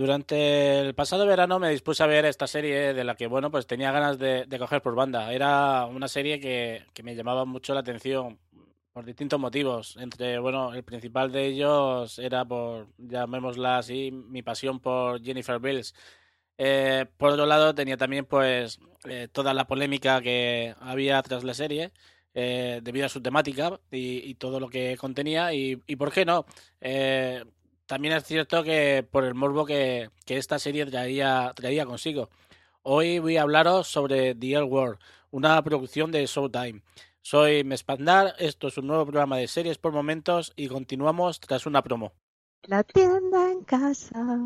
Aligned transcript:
Durante 0.00 0.80
el 0.80 0.94
pasado 0.94 1.26
verano 1.26 1.58
me 1.58 1.68
dispuse 1.68 2.02
a 2.02 2.06
ver 2.06 2.24
esta 2.24 2.46
serie 2.46 2.94
de 2.94 3.04
la 3.04 3.16
que, 3.16 3.26
bueno, 3.26 3.50
pues 3.50 3.66
tenía 3.66 3.92
ganas 3.92 4.18
de, 4.18 4.46
coger 4.58 4.80
por 4.80 4.94
banda. 4.94 5.30
Era 5.30 5.84
una 5.84 6.08
serie 6.08 6.40
que, 6.40 6.86
que, 6.94 7.02
me 7.02 7.14
llamaba 7.14 7.44
mucho 7.44 7.74
la 7.74 7.80
atención 7.80 8.38
por 8.94 9.04
distintos 9.04 9.38
motivos. 9.38 9.98
Entre, 9.98 10.38
bueno, 10.38 10.72
el 10.72 10.84
principal 10.84 11.30
de 11.30 11.48
ellos 11.48 12.18
era 12.18 12.46
por, 12.46 12.88
llamémosla 12.96 13.76
así, 13.76 14.10
mi 14.10 14.40
pasión 14.40 14.80
por 14.80 15.22
Jennifer 15.22 15.58
Bills. 15.60 15.94
Eh, 16.56 17.04
por 17.18 17.32
otro 17.32 17.44
lado, 17.44 17.74
tenía 17.74 17.98
también, 17.98 18.24
pues, 18.24 18.80
eh, 19.04 19.28
toda 19.30 19.52
la 19.52 19.66
polémica 19.66 20.22
que 20.22 20.74
había 20.80 21.20
tras 21.22 21.44
la 21.44 21.52
serie. 21.52 21.92
Eh, 22.32 22.80
debido 22.82 23.04
a 23.06 23.10
su 23.10 23.20
temática 23.20 23.78
y, 23.90 24.34
todo 24.36 24.60
lo 24.60 24.70
que 24.70 24.96
contenía 24.96 25.52
y, 25.52 25.82
y 25.88 25.96
por 25.96 26.12
qué 26.12 26.24
no 26.24 26.46
eh, 26.80 27.44
también 27.90 28.14
es 28.14 28.22
cierto 28.22 28.62
que 28.62 29.04
por 29.10 29.24
el 29.24 29.34
morbo 29.34 29.66
que, 29.66 30.10
esta 30.28 30.60
serie 30.60 30.86
traía, 30.86 31.52
traía 31.56 31.84
consigo. 31.84 32.30
Hoy 32.82 33.18
voy 33.18 33.36
a 33.36 33.42
hablaros 33.42 33.88
sobre 33.88 34.36
The 34.36 34.52
L 34.52 34.62
World, 34.62 35.00
una 35.32 35.60
producción 35.64 36.12
de 36.12 36.24
Showtime. 36.24 36.82
Soy 37.20 37.64
Mespandar, 37.64 38.36
esto 38.38 38.68
es 38.68 38.78
un 38.78 38.86
nuevo 38.86 39.06
programa 39.06 39.38
de 39.38 39.48
series 39.48 39.78
por 39.78 39.92
momentos 39.92 40.52
y 40.54 40.68
continuamos 40.68 41.40
tras 41.40 41.66
una 41.66 41.82
promo. 41.82 42.12
La 42.62 42.84
tienda 42.84 43.50
en 43.50 43.64
casa. 43.64 44.38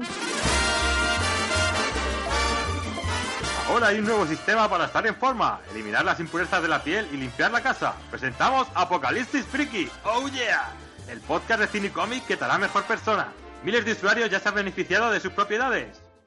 Ahora 3.68 3.88
hay 3.88 3.98
un 3.98 4.06
nuevo 4.06 4.24
sistema 4.26 4.70
para 4.70 4.86
estar 4.86 5.06
en 5.06 5.16
forma, 5.16 5.60
eliminar 5.70 6.02
las 6.02 6.18
impurezas 6.18 6.62
de 6.62 6.68
la 6.68 6.82
piel 6.82 7.06
y 7.12 7.18
limpiar 7.18 7.50
la 7.50 7.62
casa. 7.62 7.94
Presentamos 8.10 8.68
Apocalipsis 8.74 9.44
Freaky. 9.44 9.90
¡Oh 10.02 10.28
yeah! 10.28 10.72
El 11.08 11.20
podcast 11.20 11.60
de 11.60 11.66
cine 11.66 11.86
y 11.88 11.90
cómic 11.90 12.26
que 12.26 12.36
te 12.36 12.44
hará 12.44 12.58
mejor 12.58 12.84
persona. 12.84 13.32
Miles 13.62 13.84
de 13.84 13.92
usuarios 13.92 14.30
ya 14.30 14.40
se 14.40 14.48
han 14.48 14.54
beneficiado 14.54 15.10
de 15.10 15.20
sus 15.20 15.32
propiedades. 15.32 16.03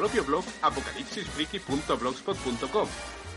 propio 0.00 0.24
blog 0.24 0.44
apocalipsisfriki.blogspot.com. 0.62 2.88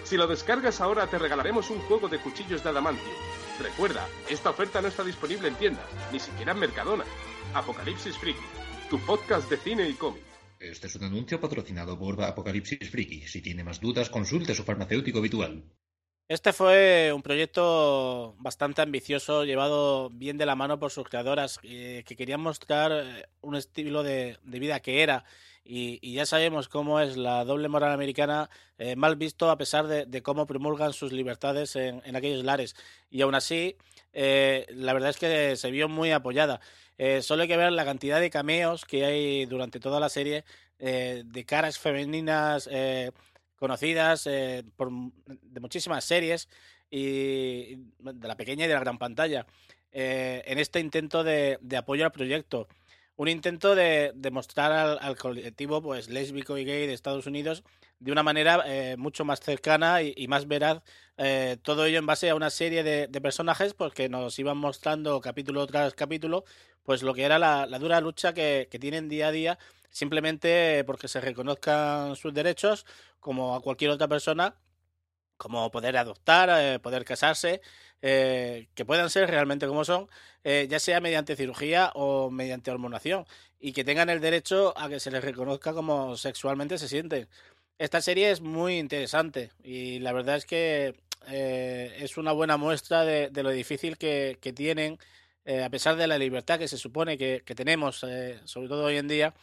Si 0.06 0.16
lo 0.16 0.28
descargas 0.28 0.80
ahora 0.80 1.08
te 1.08 1.20
regalaremos 1.20 1.70
un 1.70 1.80
juego 1.80 2.08
de 2.08 2.20
cuchillos 2.20 2.64
de 2.64 2.70
adamantio. 2.70 3.12
Recuerda, 3.60 4.08
esta 4.30 4.52
oferta 4.52 4.82
no 4.82 4.88
está 4.88 5.04
disponible 5.04 5.50
en 5.50 5.56
tiendas, 5.56 5.84
ni 6.14 6.22
siquiera 6.22 6.54
en 6.54 6.60
Mercadona. 6.60 7.04
Apocalipsis 7.54 8.18
Friki, 8.18 8.40
tu 8.90 8.98
podcast 9.00 9.50
de 9.50 9.58
cine 9.58 9.90
y 9.90 9.96
cómic. 9.96 10.24
Este 10.58 10.88
es 10.88 10.96
un 10.96 11.04
anuncio 11.04 11.42
patrocinado 11.42 12.00
por 12.00 12.24
Apocalipsis 12.24 12.90
Friki. 12.90 13.28
Si 13.28 13.42
tiene 13.42 13.66
más 13.66 13.82
dudas, 13.82 14.10
consulte 14.10 14.56
su 14.56 14.64
farmacéutico 14.64 15.20
habitual. 15.20 15.66
Este 16.30 16.54
fue 16.54 17.12
un 17.14 17.22
proyecto 17.22 18.36
bastante 18.40 18.82
ambicioso, 18.82 19.44
llevado 19.44 20.10
bien 20.10 20.38
de 20.38 20.46
la 20.46 20.56
mano 20.56 20.80
por 20.80 20.92
sus 20.92 21.10
creadoras, 21.10 21.60
eh, 21.64 22.04
que 22.08 22.16
querían 22.16 22.40
mostrar 22.40 22.94
eh, 22.94 23.26
un 23.42 23.56
estilo 23.56 24.04
de, 24.04 24.38
vida 24.46 24.80
que 24.80 25.04
era. 25.04 25.26
Y, 25.66 26.14
ya 26.14 26.26
sabemos 26.26 26.68
cómo 26.68 27.00
es 27.00 27.16
la 27.16 27.46
doble 27.46 27.70
moral 27.70 27.92
americana, 27.92 28.50
eh, 28.78 28.96
mal 28.96 29.16
visto 29.16 29.50
a 29.50 29.58
pesar 29.58 29.88
de, 29.88 30.22
cómo 30.22 30.46
promulgan 30.46 30.94
sus 30.94 31.14
libertades 31.14 31.76
en, 31.76 32.16
aquellos 32.16 32.44
lares. 32.44 32.76
Y 33.10 33.22
aún 33.22 33.36
así, 33.36 33.78
la 34.14 34.94
verdad 34.94 35.10
es 35.10 35.18
que 35.18 35.56
se 35.56 35.72
vio 35.72 35.88
muy 35.88 36.12
apoyada. 36.12 36.60
solo 37.22 37.44
hay 37.44 37.48
que 37.48 37.58
ver 37.58 37.72
la 37.72 37.86
cantidad 37.86 38.20
de 38.20 38.30
cameos 38.30 38.86
que 38.86 39.06
hay 39.06 39.46
durante 39.46 39.80
toda 39.80 40.00
la 40.00 40.10
serie, 40.10 40.44
de 40.78 41.46
caras 41.48 41.80
femeninas 41.80 42.68
conocidas 43.64 44.28
eh, 44.28 44.66
por, 44.76 44.92
de 44.92 45.60
muchísimas 45.62 46.04
series 46.04 46.50
y 46.90 47.76
de 47.98 48.28
la 48.28 48.36
pequeña 48.36 48.66
y 48.66 48.68
de 48.68 48.74
la 48.74 48.82
gran 48.82 48.98
pantalla 48.98 49.46
eh, 49.94 50.44
en 50.46 50.60
este 50.60 50.82
intento 50.82 51.24
de, 51.24 51.58
apoyo 51.78 52.04
al 52.04 52.12
proyecto. 52.12 52.68
Un 53.16 53.28
intento 53.28 53.76
de, 53.76 54.14
mostrar 54.32 54.72
al, 54.72 55.18
colectivo 55.18 55.82
pues 55.82 56.10
lésbico 56.10 56.58
y 56.58 56.66
gay 56.66 56.88
de 56.88 56.94
Estados 56.94 57.28
Unidos 57.28 57.64
de 58.00 58.12
una 58.12 58.24
manera 58.24 58.64
eh, 58.66 58.98
mucho 58.98 59.24
más 59.24 59.40
cercana 59.40 60.02
y, 60.02 60.28
más 60.28 60.48
veraz. 60.48 60.82
todo 61.62 61.86
ello 61.86 62.00
en 62.00 62.06
base 62.06 62.30
a 62.30 62.36
una 62.36 62.50
serie 62.50 62.84
de, 62.84 63.22
personajes 63.22 63.74
pues, 63.74 63.94
que 63.94 64.10
nos 64.10 64.38
iban 64.40 64.58
mostrando 64.58 65.22
capítulo 65.22 65.66
tras 65.68 65.94
capítulo 65.94 66.44
pues 66.84 67.02
lo 67.04 67.14
que 67.14 67.24
era 67.24 67.40
la, 67.40 67.66
dura 67.80 68.02
lucha 68.02 68.34
que, 68.34 68.68
que 68.70 68.80
tienen 68.80 69.08
día 69.10 69.28
a 69.28 69.32
día 69.32 69.60
simplemente 69.94 70.84
porque 70.86 71.08
se 71.08 71.22
reconozcan 71.22 72.16
sus 72.16 72.34
derechos 72.34 72.86
como 73.20 73.56
a 73.56 73.62
cualquier 73.62 73.92
otra 73.92 74.08
persona, 74.08 74.56
como 75.44 75.70
poder 75.72 75.98
adoptar, 75.98 76.50
eh, 76.58 76.80
poder 76.80 77.04
casarse, 77.04 77.62
eh, 78.02 78.68
que 78.76 78.86
puedan 78.86 79.10
ser 79.10 79.30
realmente 79.30 79.68
como 79.68 79.84
son, 79.84 80.10
eh, 80.46 80.68
ya 80.70 80.80
sea 80.80 81.02
mediante 81.02 81.36
cirugía 81.36 81.92
o 81.96 82.32
mediante 82.32 82.72
hormonación, 82.72 83.26
y 83.60 83.74
que 83.74 83.84
tengan 83.84 84.10
el 84.10 84.22
derecho 84.22 84.74
a 84.78 84.88
que 84.88 85.02
se 85.02 85.12
les 85.12 85.22
reconozca 85.22 85.74
como 85.74 86.16
sexualmente 86.16 86.78
se 86.78 86.88
sienten. 86.88 87.28
Esta 87.78 88.02
serie 88.02 88.32
es 88.32 88.40
muy 88.40 88.78
interesante 88.78 89.52
y 89.64 90.00
la 90.00 90.14
verdad 90.14 90.38
es 90.38 90.46
que 90.46 90.96
es 91.26 92.18
una 92.18 92.32
buena 92.34 92.58
muestra 92.58 93.04
de, 93.06 93.44
lo 93.44 93.50
difícil 93.50 93.98
que, 93.98 94.38
tienen, 94.56 94.98
a 95.64 95.70
pesar 95.70 95.96
de 95.96 96.08
la 96.08 96.18
libertad 96.18 96.60
que 96.60 96.68
se 96.68 96.78
supone 96.78 97.18
que, 97.18 97.44
que 97.46 97.56
tenemos, 97.56 97.98
sobre 97.98 98.68
todo 98.68 98.86
hoy 98.86 98.98
en 98.98 99.08
día, 99.08 99.34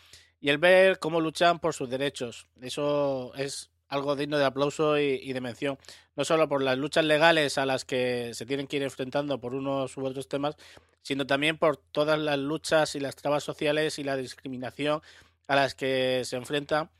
y 0.40 0.50
el 0.50 0.58
ver 0.58 0.98
cómo 0.98 1.20
luchan 1.20 1.58
por 1.58 1.74
sus 1.74 1.90
derechos. 1.90 2.46
Eso 2.60 3.32
es 3.34 3.70
algo 3.90 4.16
digno 4.16 4.38
de 4.38 4.46
aplauso 4.46 4.98
y, 4.98 5.32
de 5.32 5.40
mención. 5.40 5.78
No 6.16 6.24
solo 6.24 6.48
por 6.48 6.62
las 6.62 6.78
luchas 6.78 7.04
legales 7.04 7.58
a 7.58 7.66
las 7.66 7.84
que 7.84 8.32
se 8.34 8.46
tienen 8.46 8.66
que 8.66 8.76
ir 8.76 8.82
enfrentando 8.82 9.38
por 9.40 9.54
unos 9.54 9.96
u 9.96 10.06
otros 10.06 10.28
temas, 10.28 10.56
sino 11.02 11.26
también 11.26 11.58
por 11.58 11.76
todas 11.76 12.18
las 12.18 12.38
luchas 12.38 12.94
y 12.94 13.00
las 13.00 13.16
trabas 13.16 13.44
sociales 13.44 13.98
y 13.98 14.04
la 14.04 14.16
discriminación 14.16 15.02
a 15.48 15.56
las 15.56 15.74
que 15.74 16.22
se 16.24 16.36
enfrentan 16.36 16.90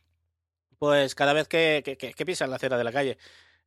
pues 0.79 1.15
cada 1.15 1.33
vez 1.35 1.47
que, 1.47 1.83
pisan 2.27 2.51
la 2.51 2.57
acera 2.57 2.79
de 2.79 2.85
la 2.85 2.93
calle. 2.93 3.19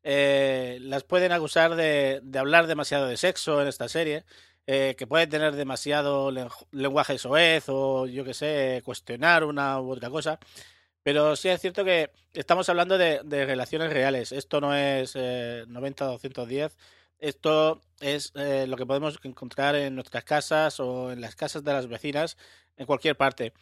Eh, 0.03 0.79
las 0.81 1.03
pueden 1.03 1.31
acusar 1.31 1.75
de, 1.75 2.19
de 2.23 2.39
hablar 2.39 2.67
demasiado 2.67 3.07
de 3.07 3.17
sexo 3.17 3.61
en 3.61 3.67
esta 3.67 3.87
serie, 3.87 4.25
eh, 4.65 4.95
que 4.97 5.07
puede 5.07 5.27
tener 5.27 5.55
demasiado 5.55 6.31
lenguaje 6.71 7.17
soez 7.17 7.65
o 7.67 8.07
yo 8.07 8.23
que 8.23 8.33
sé, 8.33 8.81
cuestionar 8.85 9.43
una 9.43 9.79
u 9.81 9.91
otra 9.91 10.09
cosa. 10.09 10.39
Pero 11.03 11.35
sí 11.35 11.49
es 11.49 11.61
cierto 11.61 11.83
que 11.83 12.11
estamos 12.33 12.69
hablando 12.69 12.97
de, 12.97 13.21
relaciones 13.45 13.91
reales. 13.91 14.31
Esto 14.31 14.61
no 14.61 14.75
es 14.75 15.15
90-210. 15.15 16.49
Eh, 16.49 16.69
Esto 17.19 17.81
es 17.99 18.31
eh, 18.35 18.65
lo 18.67 18.77
que 18.77 18.85
podemos 18.85 19.19
encontrar 19.23 19.75
en 19.75 19.95
nuestras 19.95 20.23
casas 20.23 20.79
o 20.79 21.11
en 21.11 21.21
las 21.21 21.35
casas 21.35 21.63
de 21.63 21.73
las 21.73 21.87
vecinas, 21.87 22.37
en 22.77 22.85
cualquier 22.85 23.17
parte. 23.17 23.53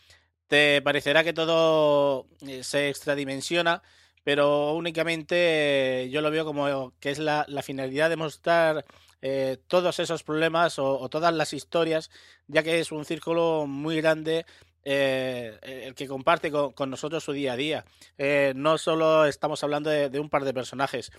Te 0.47 0.82
parecerá 0.82 1.23
que 1.23 1.34
todo 1.34 2.28
se 2.61 2.90
extradimensiona, 2.90 3.82
pero 4.23 4.73
únicamente 4.73 6.09
yo 6.11 6.22
lo 6.22 6.29
veo 6.32 6.46
como 6.46 6.93
que 6.99 7.11
es 7.11 7.20
la, 7.20 7.46
la 7.47 7.64
finalidad 7.64 8.09
de 8.09 8.17
mostrar 8.17 8.85
eh, 9.23 9.58
todos 9.67 9.99
esos 9.99 10.23
problemas 10.23 10.79
o, 10.79 11.08
todas 11.09 11.34
las 11.34 11.53
historias, 11.53 12.09
ya 12.47 12.64
que 12.64 12.79
es 12.79 12.91
un 12.91 13.05
círculo 13.05 13.66
muy 13.67 13.97
grande 13.97 14.46
eh, 14.83 15.59
el 15.61 15.95
que 15.95 16.07
comparte 16.07 16.51
con, 16.51 16.89
nosotros 16.89 17.23
su 17.23 17.33
día 17.33 17.53
a 17.53 17.55
día. 17.55 17.85
Eh, 18.17 18.53
no 18.55 18.78
solo 18.78 19.25
estamos 19.25 19.63
hablando 19.63 19.89
de, 19.89 20.19
un 20.19 20.29
par 20.29 20.43
de 20.43 20.53
personajes. 20.53 21.11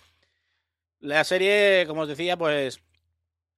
La 1.01 1.25
serie, 1.25 1.85
como 1.87 2.03
os 2.03 2.09
decía, 2.09 2.37
pues 2.37 2.83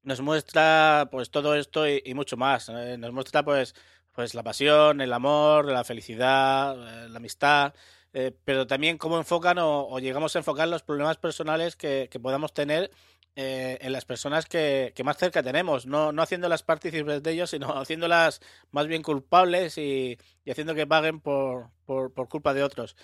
nos 0.03 0.21
muestra 0.21 1.09
pues 1.11 1.31
todo 1.31 1.55
esto 1.55 1.89
y, 1.89 2.15
mucho 2.15 2.37
más. 2.37 2.69
nos 2.69 3.13
muestra 3.13 3.43
pues, 3.43 3.75
pues 4.13 4.35
la 4.35 4.43
pasión, 4.43 5.01
el 5.01 5.13
amor, 5.13 5.67
la 5.67 5.85
felicidad, 5.85 6.77
la 7.09 7.17
amistad. 7.17 7.75
pero 8.45 8.67
también 8.67 8.99
cómo 8.99 9.19
enfocan 9.19 9.59
o, 9.59 9.99
llegamos 9.99 10.37
a 10.37 10.39
enfocar 10.41 10.69
los 10.69 10.83
problemas 10.83 11.17
personales 11.19 11.77
que 11.77 12.09
podamos 12.23 12.53
tener 12.53 12.91
eh, 13.37 13.79
en 13.81 13.93
las 13.93 14.05
personas 14.05 14.47
que, 14.47 14.93
que, 14.95 15.03
más 15.03 15.17
cerca 15.17 15.43
tenemos, 15.43 15.87
no, 15.87 16.13
no 16.13 16.23
haciéndolas 16.23 16.63
partícipes 16.63 17.23
de 17.23 17.33
ellos, 17.33 17.51
sino 17.51 17.69
haciéndolas 17.81 18.41
más 18.71 18.87
bien 18.87 19.03
culpables 19.03 19.77
y, 19.79 20.19
y 20.45 20.51
haciendo 20.51 20.75
que 20.75 20.87
paguen 20.87 21.21
por, 21.21 21.71
por, 21.85 22.13
por, 22.13 22.29
culpa 22.29 22.55
de 22.55 22.63
otros, 22.63 22.97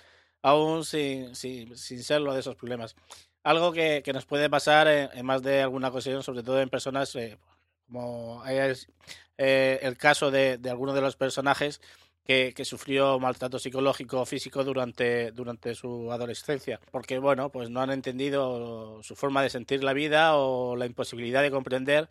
aún 0.42 0.84
sin, 0.84 1.34
sin, 1.34 1.76
sin 1.76 2.02
serlo 2.04 2.32
de 2.32 2.40
esos 2.40 2.56
problemas. 2.56 2.94
Algo 3.42 3.72
que, 3.72 4.02
que 4.04 4.12
nos 4.12 4.26
puede 4.26 4.48
pasar 4.48 4.86
en, 4.88 5.26
más 5.26 5.42
de 5.42 5.62
alguna 5.62 5.88
ocasión, 5.88 6.22
sobre 6.22 6.42
todo 6.42 6.60
en 6.60 6.68
personas 6.68 7.14
eh, 7.16 7.38
como 7.86 8.42
eh, 8.46 9.78
el 9.82 9.96
caso 9.96 10.30
de, 10.30 10.58
de 10.58 10.70
algunos 10.70 10.94
de 10.94 11.00
los 11.00 11.16
personajes 11.16 11.80
que, 12.24 12.64
sufrió 12.64 13.18
maltrato 13.18 13.58
psicológico 13.58 14.20
o 14.20 14.26
físico 14.26 14.62
durante, 14.62 15.32
durante 15.32 15.74
su 15.74 16.12
adolescencia, 16.12 16.80
porque 16.90 17.18
bueno, 17.18 17.50
pues 17.50 17.70
no 17.70 17.80
han 17.80 17.90
entendido 17.90 19.02
su 19.02 19.16
forma 19.16 19.42
de 19.42 19.50
sentir 19.50 19.82
la 19.82 19.92
vida 19.92 20.36
o 20.36 20.76
la 20.76 20.86
imposibilidad 20.86 21.42
de 21.42 21.50
comprender 21.50 22.08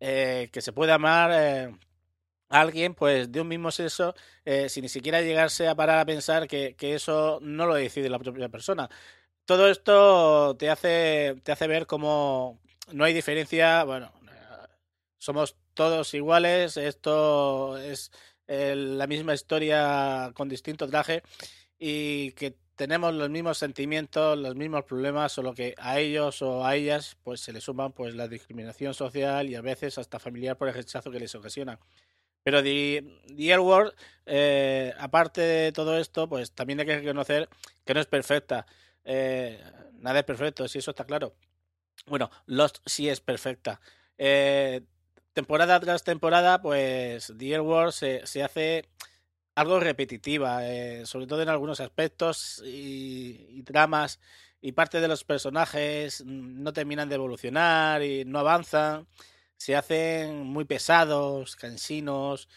eh, 0.00 0.50
que 0.52 0.60
se 0.60 0.72
puede 0.72 0.92
amar 0.92 1.30
eh, 1.32 1.74
a 2.50 2.60
alguien 2.60 2.94
pues 2.94 3.32
de 3.32 3.40
un 3.40 3.48
mismo 3.48 3.70
sexo 3.70 4.14
eh, 4.44 4.68
sin 4.68 4.82
ni 4.82 4.88
siquiera 4.88 5.22
llegarse 5.22 5.68
a 5.68 5.74
parar 5.74 5.98
a 5.98 6.06
pensar 6.06 6.48
que, 6.48 6.74
que 6.76 6.94
eso 6.94 7.38
no 7.40 7.66
lo 7.66 7.74
decide 7.74 8.10
la 8.10 8.18
propia 8.18 8.48
persona. 8.48 8.90
Todo 9.44 9.68
esto 9.68 10.56
te 10.56 10.70
hace, 10.70 11.36
te 11.42 11.52
hace 11.52 11.66
ver 11.66 11.86
cómo 11.86 12.60
no 12.92 13.04
hay 13.04 13.14
diferencia, 13.14 13.84
bueno, 13.84 14.12
somos 15.18 15.56
todos 15.74 16.14
iguales, 16.14 16.76
esto 16.76 17.78
es 17.78 18.10
la 18.46 19.06
misma 19.06 19.34
historia 19.34 20.32
con 20.34 20.48
distinto 20.48 20.88
traje 20.88 21.22
y 21.78 22.32
que 22.32 22.56
tenemos 22.76 23.14
los 23.14 23.30
mismos 23.30 23.58
sentimientos, 23.58 24.38
los 24.38 24.56
mismos 24.56 24.84
problemas, 24.84 25.32
solo 25.32 25.54
que 25.54 25.74
a 25.78 25.98
ellos 25.98 26.42
o 26.42 26.64
a 26.64 26.74
ellas 26.74 27.16
pues 27.22 27.40
se 27.40 27.52
les 27.52 27.64
suman 27.64 27.92
pues 27.92 28.14
la 28.14 28.28
discriminación 28.28 28.94
social 28.94 29.48
y 29.48 29.54
a 29.54 29.60
veces 29.60 29.98
hasta 29.98 30.18
familiar 30.18 30.56
por 30.56 30.68
el 30.68 30.74
rechazo 30.74 31.10
que 31.10 31.20
les 31.20 31.34
ocasiona. 31.34 31.78
Pero 32.42 32.62
The, 32.62 33.04
The 33.36 33.58
World, 33.58 33.94
eh, 34.26 34.92
aparte 34.98 35.40
de 35.40 35.72
todo 35.72 35.98
esto, 35.98 36.28
pues 36.28 36.52
también 36.52 36.80
hay 36.80 36.86
que 36.86 36.98
reconocer 36.98 37.48
que 37.84 37.94
no 37.94 38.00
es 38.00 38.06
perfecta. 38.06 38.66
Eh, 39.04 39.62
nada 39.94 40.20
es 40.20 40.24
perfecto, 40.24 40.66
si 40.66 40.78
eso 40.78 40.90
está 40.90 41.04
claro. 41.04 41.36
Bueno, 42.06 42.30
Lost 42.46 42.78
sí 42.84 43.08
es 43.08 43.20
perfecta. 43.20 43.80
Eh, 44.18 44.82
temporada 45.32 45.80
tras 45.80 46.04
temporada, 46.04 46.62
pues 46.62 47.32
The 47.36 47.60
World 47.60 47.92
se, 47.92 48.26
se 48.26 48.42
hace 48.42 48.88
algo 49.54 49.80
repetitiva, 49.80 50.66
eh, 50.68 51.06
sobre 51.06 51.26
todo 51.26 51.42
en 51.42 51.48
algunos 51.48 51.80
aspectos 51.80 52.62
y, 52.64 53.46
y, 53.50 53.62
tramas 53.64 54.20
y 54.60 54.72
parte 54.72 55.00
de 55.00 55.08
los 55.08 55.24
personajes 55.24 56.24
no 56.24 56.72
terminan 56.72 57.08
de 57.08 57.16
evolucionar 57.16 58.02
y 58.02 58.24
no 58.24 58.38
avanzan, 58.38 59.06
se 59.56 59.76
hacen 59.76 60.44
muy 60.44 60.64
pesados, 60.64 61.56
cansinos, 61.56 62.48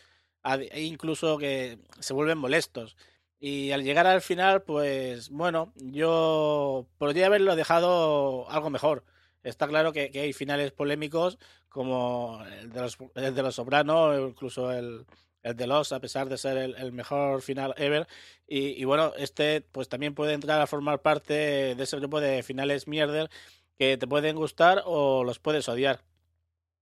e 0.72 0.84
incluso 0.84 1.38
que 1.38 1.80
se 2.00 2.14
vuelven 2.14 2.38
molestos. 2.38 2.96
Y 3.40 3.72
al 3.72 3.84
llegar 3.84 4.08
al 4.08 4.22
final, 4.22 4.64
pues 4.64 5.30
bueno, 5.30 5.74
yo 5.76 6.88
podría 6.98 7.28
haberlo 7.28 7.56
dejado 7.56 8.50
algo 8.50 8.70
mejor. 8.70 9.04
Está 9.46 9.68
claro 9.68 9.94
que, 9.94 10.12
hay 10.14 10.34
finales 10.34 10.72
polémicos 10.72 11.38
como 11.70 12.44
el 12.62 12.72
de 12.72 12.82
los, 12.82 12.98
el 13.16 13.36
de 13.36 13.44
los 13.44 13.56
Sopranos, 13.56 14.30
incluso 14.30 14.72
el, 14.72 15.06
el 15.44 15.56
de 15.56 15.68
Los, 15.68 15.92
a 15.92 16.00
pesar 16.00 16.28
de 16.30 16.38
ser 16.38 16.58
el, 16.58 16.92
mejor 16.92 17.42
final 17.44 17.76
ever. 17.78 18.08
Y, 18.48 18.82
y, 18.82 18.86
bueno, 18.86 19.14
este 19.18 19.62
pues 19.62 19.88
también 19.88 20.16
puede 20.16 20.34
entrar 20.34 20.62
a 20.62 20.68
formar 20.68 21.02
parte 21.02 21.76
de 21.76 21.84
ese 21.84 21.98
grupo 21.98 22.20
de 22.20 22.42
finales 22.44 22.88
mierder 22.88 23.30
que 23.78 23.98
te 23.98 24.08
pueden 24.08 24.36
gustar 24.36 24.82
o 24.86 25.24
los 25.24 25.40
puedes 25.40 25.70
odiar. 25.70 26.02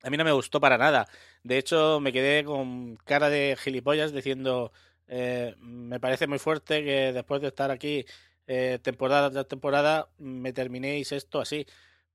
A 0.03 0.09
mí 0.09 0.17
no 0.17 0.23
me 0.23 0.31
gustó 0.31 0.61
para 0.61 0.77
nada. 0.77 1.07
De 1.43 1.57
hecho, 1.57 1.99
me 1.99 2.13
quedé 2.13 2.45
con 2.45 2.95
cara 2.97 3.29
de 3.29 3.57
gilipollas 3.59 4.13
diciendo, 4.13 4.71
eh, 5.07 5.55
me 5.59 5.99
parece 5.99 6.27
muy 6.27 6.39
fuerte 6.39 6.83
que 6.83 7.13
después 7.13 7.41
de 7.41 7.47
estar 7.49 7.71
aquí 7.71 8.05
eh, 8.47 8.79
temporada 8.81 9.31
tras 9.31 9.47
temporada 9.47 10.09
me 10.17 10.53
terminéis 10.53 11.11
esto 11.11 11.41
así. 11.41 11.65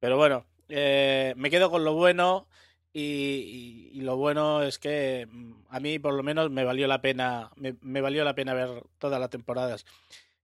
Pero 0.01 0.17
bueno, 0.17 0.47
eh, 0.69 1.35
me 1.37 1.51
quedo 1.51 1.71
con 1.71 1.85
lo 1.85 1.95
bueno 1.95 2.47
y, 2.93 3.01
y, 3.03 3.99
y, 3.99 4.01
lo 4.03 4.17
bueno 4.17 4.63
es 4.63 4.79
que 4.79 5.27
mm, 5.31 5.53
a 5.71 5.81
mí 5.81 5.99
por 5.99 6.15
lo 6.15 6.23
menos 6.23 6.51
me 6.51 6.65
valió 6.65 6.87
la 6.87 7.01
pena, 7.01 7.51
me, 7.57 7.77
me 7.83 8.01
valió 8.01 8.25
la 8.25 8.35
pena 8.35 8.55
ver 8.55 8.85
todas 8.99 9.21
las 9.21 9.31
temporadas. 9.31 9.85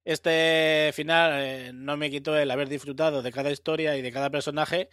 Este 0.04 0.90
final 0.94 1.32
eh, 1.42 1.72
no 1.74 1.96
me 1.96 2.10
quitó 2.10 2.36
el 2.36 2.50
haber 2.50 2.68
disfrutado 2.68 3.22
de 3.22 3.32
cada 3.32 3.50
historia 3.50 3.96
y 3.96 4.02
de 4.02 4.12
cada 4.12 4.30
personaje 4.30 4.90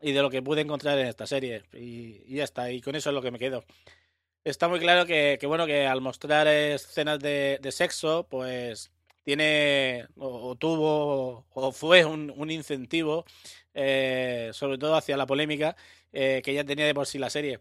y 0.00 0.12
de 0.12 0.22
lo 0.22 0.30
que 0.30 0.42
pude 0.42 0.62
encontrar 0.62 0.98
en 0.98 1.06
esta 1.08 1.26
serie. 1.26 1.64
Y, 1.74 2.22
y 2.26 2.36
ya 2.36 2.44
está, 2.44 2.70
y 2.70 2.80
con 2.80 2.94
eso 2.96 3.10
es 3.10 3.14
lo 3.14 3.22
que 3.22 3.30
me 3.30 3.38
quedo. 3.38 3.64
Está 4.44 4.68
muy 4.68 4.78
claro 4.80 5.06
que, 5.06 5.38
que 5.40 5.46
bueno, 5.46 5.66
que 5.66 5.86
al 5.86 6.00
mostrar 6.02 6.46
escenas 6.48 7.18
de, 7.18 7.58
de 7.62 7.72
sexo, 7.72 8.26
pues 8.28 8.90
tiene 9.24 10.06
o, 10.16 10.54
tuvo 10.56 11.46
o 11.50 11.72
fue 11.72 12.04
un, 12.04 12.32
un 12.36 12.50
incentivo, 12.50 13.24
eh, 13.72 14.50
sobre 14.52 14.78
todo 14.78 14.94
hacia 14.94 15.16
la 15.16 15.26
polémica 15.26 15.76
eh, 16.12 16.42
que 16.44 16.54
ya 16.54 16.64
tenía 16.64 16.86
de 16.86 16.94
por 16.94 17.06
sí 17.06 17.18
la 17.18 17.30
serie. 17.30 17.60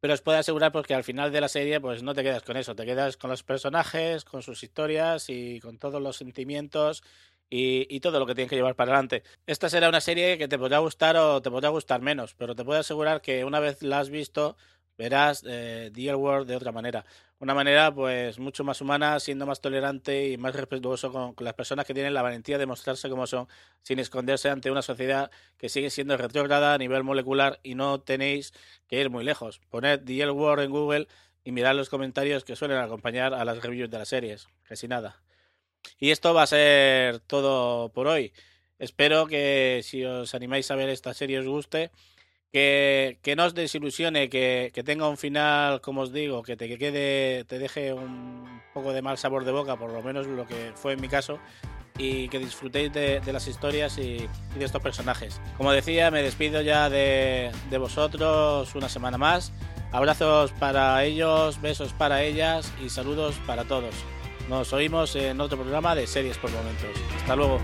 Pero 0.00 0.14
os 0.14 0.22
puedo 0.22 0.38
asegurar 0.38 0.72
porque 0.72 0.94
al 0.94 1.04
final 1.04 1.30
de 1.32 1.40
la 1.40 1.48
serie 1.48 1.80
pues 1.80 2.02
no 2.02 2.14
te 2.14 2.24
quedas 2.24 2.42
con 2.42 2.56
eso, 2.56 2.74
te 2.74 2.84
quedas 2.84 3.16
con 3.16 3.30
los 3.30 3.44
personajes, 3.44 4.24
con 4.24 4.42
sus 4.42 4.62
historias 4.62 5.30
y 5.30 5.60
con 5.60 5.78
todos 5.78 6.02
los 6.02 6.16
sentimientos 6.16 7.04
y, 7.48 7.86
y, 7.94 8.00
todo 8.00 8.18
lo 8.18 8.26
que 8.26 8.34
tienes 8.34 8.50
que 8.50 8.56
llevar 8.56 8.74
para 8.74 8.92
adelante. 8.92 9.22
Esta 9.46 9.68
será 9.68 9.88
una 9.88 10.00
serie 10.00 10.38
que 10.38 10.48
te 10.48 10.58
podrá 10.58 10.78
gustar 10.78 11.16
o 11.16 11.40
te 11.40 11.50
podrá 11.50 11.68
gustar 11.68 12.00
menos, 12.00 12.34
pero 12.34 12.54
te 12.56 12.64
puedo 12.64 12.80
asegurar 12.80 13.20
que 13.20 13.44
una 13.44 13.60
vez 13.60 13.82
la 13.82 14.00
has 14.00 14.10
visto 14.10 14.56
verás 14.96 15.44
eh, 15.46 15.90
The 15.92 16.14
World 16.14 16.48
de 16.48 16.56
otra 16.56 16.72
manera. 16.72 17.04
Una 17.38 17.54
manera 17.54 17.92
pues 17.92 18.38
mucho 18.38 18.62
más 18.62 18.80
humana, 18.80 19.18
siendo 19.18 19.46
más 19.46 19.60
tolerante 19.60 20.28
y 20.28 20.36
más 20.36 20.54
respetuoso 20.54 21.10
con, 21.10 21.34
las 21.44 21.54
personas 21.54 21.86
que 21.86 21.94
tienen 21.94 22.14
la 22.14 22.22
valentía 22.22 22.56
de 22.56 22.66
mostrarse 22.66 23.08
como 23.10 23.26
son, 23.26 23.48
sin 23.82 23.98
esconderse 23.98 24.48
ante 24.48 24.70
una 24.70 24.82
sociedad 24.82 25.30
que 25.58 25.68
sigue 25.68 25.90
siendo 25.90 26.16
retrógrada 26.16 26.74
a 26.74 26.78
nivel 26.78 27.02
molecular 27.02 27.58
y 27.64 27.74
no 27.74 28.00
tenéis 28.00 28.52
que 28.86 29.00
ir 29.00 29.10
muy 29.10 29.24
lejos. 29.24 29.60
Poned 29.70 30.04
The 30.04 30.30
World 30.30 30.64
en 30.64 30.70
Google 30.70 31.08
y 31.42 31.50
mirad 31.50 31.74
los 31.74 31.88
comentarios 31.88 32.44
que 32.44 32.54
suelen 32.54 32.78
acompañar 32.78 33.34
a 33.34 33.44
las 33.44 33.60
reviews 33.60 33.90
de 33.90 33.98
las 33.98 34.08
series, 34.08 34.46
casi 34.62 34.86
nada. 34.86 35.20
Y 35.98 36.10
esto 36.10 36.34
va 36.34 36.44
a 36.44 36.46
ser 36.46 37.18
todo 37.20 37.88
por 37.92 38.06
hoy. 38.06 38.32
Espero 38.78 39.26
que 39.26 39.80
si 39.82 40.04
os 40.04 40.34
animáis 40.34 40.70
a 40.70 40.76
ver 40.76 40.88
esta 40.88 41.14
serie 41.14 41.38
os 41.38 41.46
guste 41.46 41.90
que, 42.52 43.18
que 43.22 43.34
no 43.34 43.46
os 43.46 43.54
desilusione, 43.54 44.28
que, 44.28 44.70
que, 44.74 44.82
tenga 44.82 45.08
un 45.08 45.16
final, 45.16 45.80
como 45.80 46.02
os 46.02 46.12
digo, 46.12 46.42
que 46.42 46.56
te 46.56 46.68
que 46.68 46.78
quede, 46.78 47.44
te 47.44 47.58
deje 47.58 47.94
un 47.94 48.60
poco 48.74 48.92
de 48.92 49.00
mal 49.00 49.16
sabor 49.16 49.44
de 49.44 49.52
boca, 49.52 49.76
por 49.76 49.90
lo 49.90 50.02
menos 50.02 50.26
lo 50.26 50.46
que 50.46 50.72
fue 50.74 50.92
en 50.92 51.00
mi 51.00 51.08
caso, 51.08 51.38
y 51.96 52.28
que 52.28 52.38
disfrutéis 52.38 52.92
de, 52.92 53.20
de 53.20 53.32
las 53.32 53.48
historias 53.48 53.96
y, 53.98 54.28
de 54.58 54.64
estos 54.64 54.82
personajes. 54.82 55.40
Como 55.56 55.72
decía, 55.72 56.10
me 56.10 56.22
despido 56.22 56.60
ya 56.60 56.90
de, 56.90 57.50
de 57.70 57.78
vosotros 57.78 58.74
una 58.74 58.88
semana 58.90 59.16
más. 59.16 59.52
Abrazos 59.90 60.52
para 60.52 61.04
ellos, 61.04 61.60
besos 61.60 61.92
para 61.92 62.22
ellas 62.22 62.70
y 62.84 62.90
saludos 62.90 63.34
para 63.46 63.64
todos. 63.64 63.94
Nos 64.48 64.72
oímos 64.72 65.16
en 65.16 65.40
otro 65.40 65.58
programa 65.58 65.94
de 65.94 66.06
series 66.06 66.36
por 66.36 66.50
momentos. 66.50 66.90
Hasta 67.16 67.36
luego. 67.36 67.60